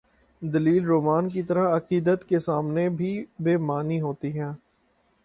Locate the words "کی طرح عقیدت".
1.29-2.27